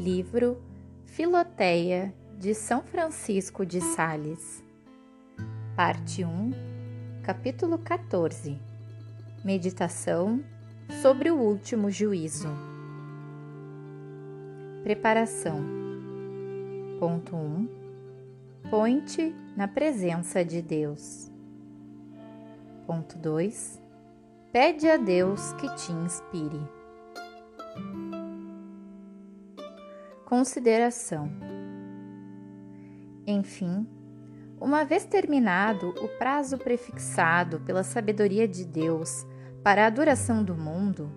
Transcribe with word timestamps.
Livro 0.00 0.56
Filoteia 1.04 2.14
de 2.38 2.54
São 2.54 2.80
Francisco 2.82 3.66
de 3.66 3.82
Sales, 3.82 4.64
Parte 5.76 6.24
1, 6.24 6.52
Capítulo 7.22 7.76
14 7.76 8.58
Meditação 9.44 10.42
sobre 11.02 11.30
o 11.30 11.36
último 11.36 11.90
juízo. 11.90 12.48
Preparação. 14.82 15.62
Ponto 16.98 17.36
1. 17.36 17.68
Põe-te 18.70 19.34
na 19.54 19.68
presença 19.68 20.42
de 20.42 20.62
Deus. 20.62 21.30
Ponto 22.86 23.18
2. 23.18 23.78
Pede 24.50 24.88
a 24.88 24.96
Deus 24.96 25.52
que 25.52 25.68
te 25.74 25.92
inspire. 25.92 26.79
Consideração. 30.30 31.28
Enfim, 33.26 33.84
uma 34.60 34.84
vez 34.84 35.04
terminado 35.04 35.88
o 36.00 36.06
prazo 36.06 36.56
prefixado 36.56 37.58
pela 37.62 37.82
sabedoria 37.82 38.46
de 38.46 38.64
Deus 38.64 39.26
para 39.64 39.84
a 39.84 39.90
duração 39.90 40.44
do 40.44 40.54
mundo, 40.54 41.10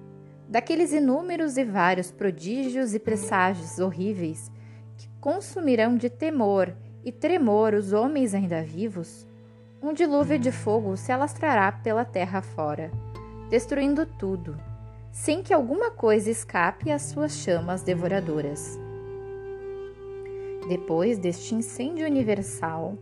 daqueles 0.50 0.94
inúmeros 0.94 1.58
e 1.58 1.64
vários 1.64 2.10
prodígios 2.10 2.96
e 2.96 3.00
presságios 3.00 3.78
horríveis 3.78 4.52
que 4.98 5.08
consumirão 5.22 5.96
de 5.96 6.10
temor 6.10 6.76
e 7.06 7.12
tremor 7.12 7.76
os 7.76 7.94
homens 7.94 8.34
ainda 8.34 8.64
vivos, 8.64 9.28
um 9.80 9.94
dilúvio 9.94 10.40
de 10.40 10.52
fogo 10.52 10.98
se 10.98 11.12
alastrará 11.12 11.72
pela 11.72 12.04
terra 12.04 12.42
fora, 12.42 12.90
destruindo 13.52 14.08
tudo, 14.08 14.58
sem 15.12 15.44
que 15.44 15.54
alguma 15.54 15.92
coisa 15.92 16.32
escape 16.32 16.90
às 16.90 17.04
suas 17.04 17.34
chamas 17.34 17.84
devoradoras. 17.84 18.82
Depois 20.68 21.18
deste 21.18 21.54
incêndio 21.54 22.06
universal, 22.06 22.98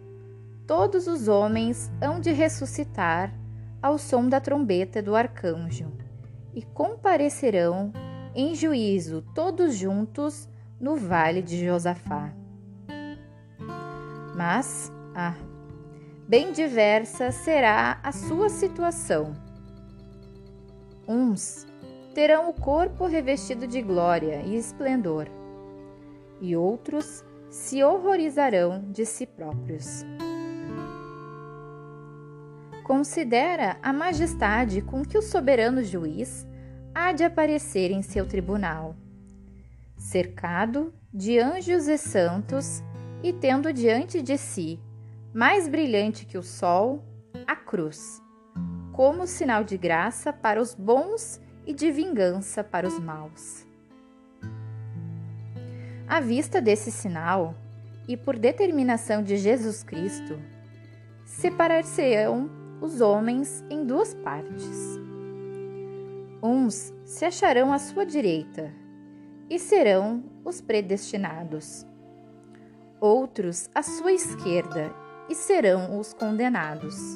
todos 0.66 1.08
os 1.08 1.28
homens 1.28 1.92
hão 2.02 2.20
de 2.20 2.32
ressuscitar 2.32 3.34
ao 3.82 3.98
som 3.98 4.28
da 4.28 4.40
trombeta 4.40 5.02
do 5.02 5.16
arcanjo 5.16 5.92
e 6.54 6.64
comparecerão 6.64 7.94
em 8.34 8.56
juízo 8.56 9.24
todos 9.36 9.76
juntos 9.76 10.50
no 10.80 10.96
vale 10.96 11.42
de 11.42 11.64
Josafá. 11.64 12.34
Mas, 14.36 14.92
ah, 15.14 15.36
bem 16.28 16.52
diversa 16.52 17.32
será 17.32 18.00
a 18.02 18.12
sua 18.12 18.50
situação. 18.50 19.34
Uns 21.08 21.68
terão 22.16 22.50
o 22.50 22.54
corpo 22.54 23.06
revestido 23.06 23.68
de 23.68 23.82
glória 23.82 24.42
e 24.46 24.56
esplendor, 24.56 25.28
e 26.40 26.56
outros 26.56 27.24
se 27.52 27.84
horrorizarão 27.84 28.90
de 28.90 29.06
si 29.06 29.28
próprios. 29.28 30.06
Considera 32.82 33.78
a 33.84 33.92
majestade 33.92 34.82
com 34.82 35.04
que 35.04 35.18
o 35.18 35.22
soberano 35.22 35.84
juiz 35.84 36.48
há 36.96 37.12
de 37.12 37.26
aparecer 37.26 37.92
em 37.92 38.02
seu 38.02 38.26
tribunal, 38.26 38.96
cercado 39.98 40.94
de 41.14 41.40
anjos 41.40 41.90
e 41.90 41.98
santos 41.98 42.82
e 43.22 43.34
tendo 43.34 43.74
diante 43.74 44.22
de 44.22 44.38
si, 44.38 44.80
mais 45.34 45.68
brilhante 45.68 46.26
que 46.26 46.38
o 46.38 46.44
sol, 46.44 47.04
a 47.46 47.56
cruz, 47.56 48.22
como 48.94 49.28
sinal 49.28 49.64
de 49.64 49.78
graça 49.78 50.32
para 50.32 50.62
os 50.62 50.74
bons 50.74 51.40
e 51.66 51.74
de 51.74 51.92
vingança 51.92 52.64
para 52.64 52.88
os 52.88 52.98
maus. 52.98 53.71
À 56.12 56.20
vista 56.20 56.60
desse 56.60 56.92
sinal, 56.92 57.56
e 58.06 58.18
por 58.18 58.38
determinação 58.38 59.24
de 59.24 59.38
Jesus 59.38 59.82
Cristo, 59.82 60.38
separar-se-ão 61.24 62.50
os 62.82 63.00
homens 63.00 63.64
em 63.70 63.86
duas 63.86 64.14
partes. 64.16 65.00
Uns 66.44 66.94
se 67.06 67.24
acharão 67.24 67.72
à 67.72 67.80
sua 67.80 68.06
direita 68.06 68.74
e 69.50 69.58
serão 69.58 70.22
os 70.44 70.60
predestinados. 70.60 71.86
Outros 73.00 73.70
à 73.74 73.82
sua 73.82 74.12
esquerda 74.12 74.94
e 75.30 75.34
serão 75.34 75.98
os 75.98 76.12
condenados. 76.12 77.16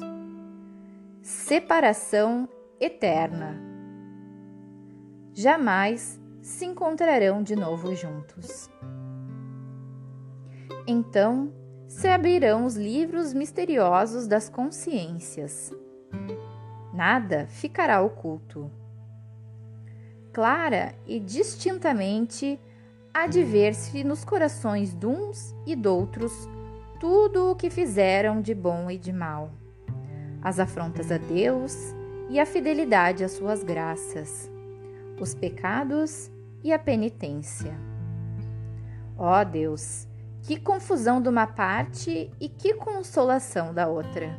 Separação 1.20 2.48
eterna. 2.80 3.60
Jamais 5.34 6.18
se 6.46 6.64
encontrarão 6.64 7.42
de 7.42 7.56
novo 7.56 7.92
juntos. 7.96 8.70
Então 10.86 11.52
se 11.88 12.06
abrirão 12.06 12.64
os 12.64 12.76
livros 12.76 13.34
misteriosos 13.34 14.28
das 14.28 14.48
consciências. 14.48 15.74
Nada 16.94 17.48
ficará 17.48 18.00
oculto. 18.00 18.70
Clara 20.32 20.94
e 21.04 21.18
distintamente 21.18 22.60
há 23.12 23.26
de 23.26 23.42
ver-se 23.42 24.04
nos 24.04 24.24
corações 24.24 24.94
de 24.94 25.06
uns 25.06 25.52
e 25.66 25.74
de 25.74 25.88
outros 25.88 26.48
tudo 27.00 27.50
o 27.50 27.56
que 27.56 27.68
fizeram 27.68 28.40
de 28.40 28.54
bom 28.54 28.88
e 28.88 28.96
de 28.96 29.12
mal, 29.12 29.50
as 30.40 30.60
afrontas 30.60 31.10
a 31.10 31.18
Deus 31.18 31.76
e 32.30 32.38
a 32.38 32.46
fidelidade 32.46 33.24
às 33.24 33.32
suas 33.32 33.64
graças, 33.64 34.50
os 35.20 35.34
pecados 35.34 36.30
e 36.66 36.72
a 36.72 36.78
penitência. 36.80 37.78
Ó 39.16 39.44
Deus, 39.44 40.08
que 40.42 40.58
confusão 40.58 41.22
de 41.22 41.28
uma 41.28 41.46
parte 41.46 42.28
e 42.40 42.48
que 42.48 42.74
consolação 42.74 43.72
da 43.72 43.86
outra. 43.86 44.36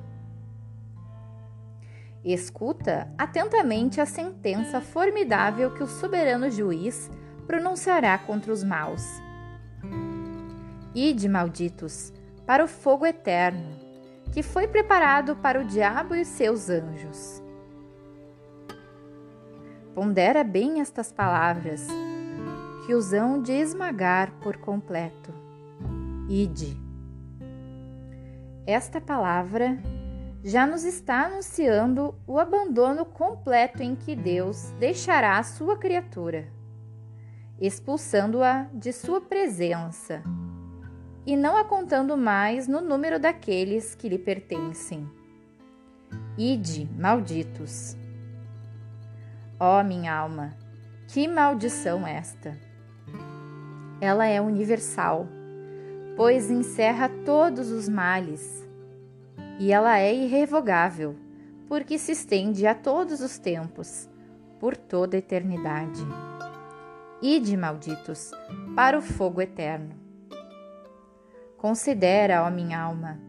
Escuta 2.26 3.10
atentamente 3.18 4.02
a 4.02 4.06
sentença 4.06 4.82
formidável 4.82 5.74
que 5.74 5.82
o 5.82 5.88
soberano 5.88 6.52
juiz 6.52 7.10
pronunciará 7.46 8.18
contra 8.18 8.52
os 8.52 8.62
maus. 8.62 9.06
Ide, 10.94 11.30
malditos, 11.30 12.12
para 12.46 12.62
o 12.62 12.68
fogo 12.68 13.06
eterno, 13.06 13.80
que 14.34 14.44
foi 14.44 14.68
preparado 14.68 15.38
para 15.38 15.62
o 15.62 15.66
diabo 15.66 16.14
e 16.14 16.26
seus 16.26 16.70
anjos. 16.70 17.42
Pondera 19.96 20.44
bem 20.44 20.82
estas 20.82 21.10
palavras, 21.12 21.88
que 22.88 22.96
os 22.96 23.12
hão 23.12 23.42
de 23.42 23.52
esmagar 23.52 24.32
por 24.40 24.56
completo. 24.56 25.34
Ide. 26.30 26.80
Esta 28.66 29.02
palavra 29.02 29.78
já 30.42 30.66
nos 30.66 30.86
está 30.86 31.26
anunciando 31.26 32.16
o 32.26 32.40
abandono 32.40 33.04
completo 33.04 33.84
em 33.84 33.94
que 33.94 34.16
Deus 34.16 34.72
deixará 34.80 35.38
a 35.38 35.44
sua 35.44 35.78
criatura, 35.78 36.48
expulsando-a 37.60 38.70
de 38.74 38.94
sua 38.94 39.20
presença 39.20 40.24
e 41.26 41.36
não 41.36 41.58
a 41.58 41.66
contando 41.66 42.16
mais 42.16 42.70
no 42.70 42.80
número 42.80 43.20
daqueles 43.20 43.96
que 43.96 44.08
lhe 44.08 44.18
pertencem. 44.18 45.06
Ide, 46.38 46.90
malditos. 46.98 47.98
Ó 49.60 49.82
oh, 49.82 49.84
minha 49.84 50.16
alma, 50.16 50.56
que 51.10 51.28
maldição 51.28 52.08
esta! 52.08 52.67
Ela 54.00 54.28
é 54.28 54.40
universal, 54.40 55.28
pois 56.16 56.50
encerra 56.50 57.10
todos 57.26 57.72
os 57.72 57.90
males, 57.90 58.68
e 59.60 59.72
ela 59.72 60.00
é 60.00 60.14
irrevogável, 60.14 61.16
porque 61.68 61.98
se 61.98 62.12
estende 62.12 62.66
a 62.68 62.76
todos 62.76 63.22
os 63.22 63.38
tempos, 63.38 64.10
por 64.60 64.78
toda 64.78 65.18
a 65.18 65.20
eternidade. 65.20 66.06
Ide, 67.22 67.58
malditos, 67.58 68.32
para 68.76 68.98
o 68.98 69.02
fogo 69.02 69.42
eterno 69.42 70.08
Considera, 71.58 72.44
ó 72.44 72.52
minha 72.52 72.80
alma, 72.80 73.20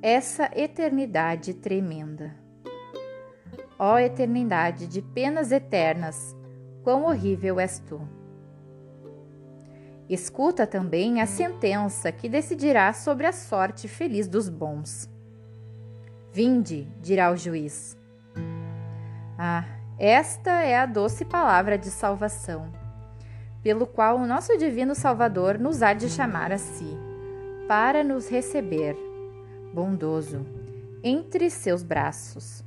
essa 0.00 0.48
eternidade 0.54 1.52
tremenda. 1.52 2.32
Ó 3.76 3.98
eternidade 3.98 4.86
de 4.86 5.02
penas 5.02 5.50
eternas, 5.50 6.36
quão 6.84 7.02
horrível 7.02 7.58
és 7.58 7.80
tu. 7.80 8.00
Escuta 10.08 10.66
também 10.66 11.20
a 11.20 11.26
sentença 11.26 12.10
que 12.12 12.28
decidirá 12.28 12.92
sobre 12.92 13.26
a 13.26 13.32
sorte 13.32 13.88
feliz 13.88 14.28
dos 14.28 14.48
bons. 14.48 15.08
Vinde, 16.32 16.88
dirá 17.00 17.30
o 17.30 17.36
juiz. 17.36 17.96
Ah, 19.38 19.64
esta 19.98 20.62
é 20.62 20.76
a 20.78 20.86
doce 20.86 21.24
palavra 21.24 21.78
de 21.78 21.90
salvação, 21.90 22.72
pelo 23.62 23.86
qual 23.86 24.18
o 24.18 24.26
nosso 24.26 24.56
divino 24.58 24.94
Salvador 24.94 25.58
nos 25.58 25.82
há 25.82 25.92
de 25.92 26.08
chamar 26.08 26.52
a 26.52 26.58
si 26.58 26.96
para 27.68 28.02
nos 28.02 28.28
receber, 28.28 28.96
bondoso, 29.72 30.44
entre 31.02 31.48
seus 31.48 31.82
braços. 31.82 32.64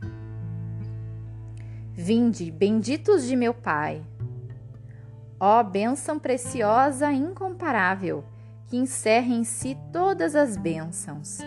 Vinde, 1.94 2.52
benditos 2.52 3.26
de 3.26 3.36
meu 3.36 3.54
Pai. 3.54 4.04
Ó 5.40 5.62
bênção 5.64 6.18
preciosa 6.18 7.12
incomparável, 7.12 8.24
que 8.68 8.78
encerra 8.78 9.34
em 9.34 9.44
si 9.44 9.78
todas 9.92 10.36
as 10.36 10.56
bênçãos. 10.56 11.40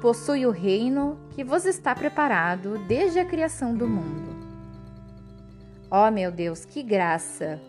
Possui 0.00 0.46
o 0.46 0.50
reino 0.50 1.18
que 1.30 1.42
vos 1.42 1.64
está 1.64 1.94
preparado 1.94 2.78
desde 2.86 3.18
a 3.18 3.24
criação 3.24 3.74
do 3.74 3.88
mundo. 3.88 4.36
Ó 5.90 6.10
meu 6.10 6.30
Deus, 6.30 6.64
que 6.64 6.82
graça! 6.82 7.60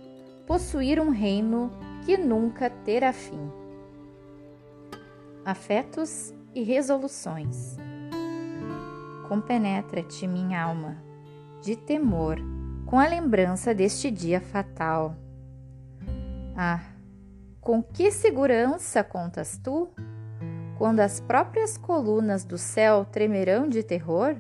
Possuir 0.45 0.99
um 0.99 1.09
reino 1.09 1.71
que 2.05 2.15
nunca 2.15 2.69
terá 2.69 3.11
fim. 3.11 3.51
Afetos 5.43 6.33
e 6.53 6.63
resoluções. 6.63 7.75
Compenetra-te, 9.27 10.25
minha 10.25 10.63
alma, 10.63 10.97
de 11.61 11.75
temor, 11.75 12.37
com 12.87 12.97
a 12.97 13.05
lembrança 13.05 13.75
deste 13.75 14.09
dia 14.09 14.39
fatal. 14.39 15.13
Ah, 16.55 16.79
com 17.59 17.83
que 17.83 18.09
segurança 18.09 19.03
contas 19.03 19.59
tu? 19.61 19.89
Quando 20.77 21.01
as 21.01 21.19
próprias 21.19 21.77
colunas 21.77 22.45
do 22.45 22.57
céu 22.57 23.03
tremerão 23.03 23.67
de 23.67 23.83
terror? 23.83 24.37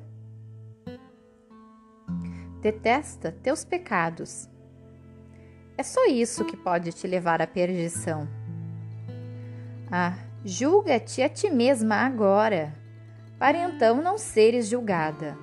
Detesta 2.61 3.33
teus 3.43 3.65
pecados. 3.65 4.49
É 5.77 5.83
só 5.83 6.05
isso 6.05 6.45
que 6.45 6.55
pode 6.55 6.93
te 6.93 7.05
levar 7.05 7.41
à 7.41 7.47
perdição. 7.47 8.27
Ah, 9.91 10.17
julga-te 10.45 11.21
a 11.21 11.27
ti 11.27 11.49
mesma 11.49 11.95
agora, 11.97 12.73
para 13.37 13.57
então 13.57 14.01
não 14.01 14.17
seres 14.17 14.67
julgada. 14.67 15.37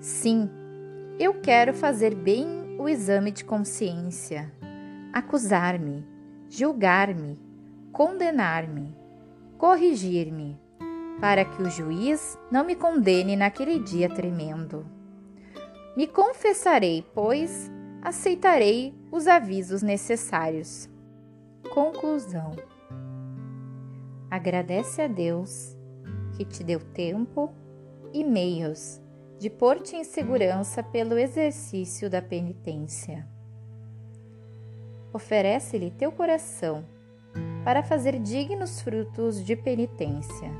Sim, 0.00 0.48
eu 1.18 1.34
quero 1.40 1.74
fazer 1.74 2.14
bem 2.14 2.76
o 2.78 2.88
exame 2.88 3.32
de 3.32 3.44
consciência, 3.44 4.52
acusar-me, 5.12 6.06
julgar-me, 6.48 7.36
condenar-me, 7.90 8.96
corrigir-me, 9.58 10.56
para 11.20 11.44
que 11.44 11.60
o 11.60 11.68
juiz 11.68 12.38
não 12.52 12.64
me 12.64 12.76
condene 12.76 13.34
naquele 13.34 13.80
dia 13.80 14.08
tremendo. 14.08 14.86
Me 15.96 16.06
confessarei, 16.06 17.04
pois 17.12 17.68
aceitarei 18.00 18.94
os 19.10 19.26
avisos 19.26 19.82
necessários. 19.82 20.88
Conclusão: 21.74 22.52
Agradece 24.30 25.02
a 25.02 25.08
Deus 25.08 25.76
que 26.36 26.44
te 26.44 26.62
deu 26.62 26.78
tempo 26.78 27.52
e 28.12 28.22
meios 28.22 29.00
de 29.38 29.48
pôr-te 29.48 29.96
em 29.96 30.04
segurança 30.04 30.82
pelo 30.82 31.16
exercício 31.16 32.10
da 32.10 32.20
penitência. 32.20 33.26
Oferece-lhe 35.12 35.90
teu 35.90 36.10
coração 36.10 36.84
para 37.64 37.82
fazer 37.82 38.18
dignos 38.18 38.80
frutos 38.80 39.44
de 39.44 39.54
penitência. 39.54 40.50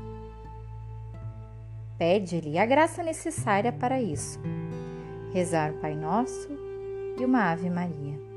Pede-lhe 1.97 2.57
a 2.57 2.65
graça 2.65 3.03
necessária 3.03 3.71
para 3.71 4.01
isso. 4.01 4.39
Rezar 5.33 5.71
o 5.71 5.77
Pai 5.79 5.95
Nosso 5.95 6.49
e 7.19 7.25
uma 7.25 7.51
Ave 7.51 7.69
Maria. 7.69 8.28